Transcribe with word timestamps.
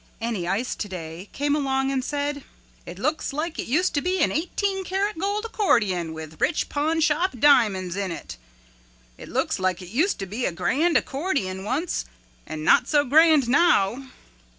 Any 0.19 0.47
Ice 0.47 0.73
Today 0.73 1.29
came 1.31 1.55
along 1.55 1.91
and 1.91 2.03
said, 2.03 2.43
"It 2.87 2.97
looks 2.97 3.33
like 3.33 3.59
it 3.59 3.67
used 3.67 3.93
to 3.93 4.01
be 4.01 4.23
an 4.23 4.31
18 4.31 4.83
carat 4.83 5.19
gold 5.19 5.45
accordion 5.45 6.11
with 6.15 6.41
rich 6.41 6.69
pawnshop 6.69 7.37
diamonds 7.37 7.95
in 7.95 8.09
it; 8.11 8.37
it 9.19 9.29
looks 9.29 9.59
like 9.59 9.79
it 9.79 9.89
used 9.89 10.17
to 10.17 10.25
be 10.25 10.47
a 10.47 10.51
grand 10.51 10.97
accordion 10.97 11.63
once 11.63 12.05
and 12.47 12.65
not 12.65 12.87
so 12.87 13.05
grand 13.05 13.47
now." 13.47 14.09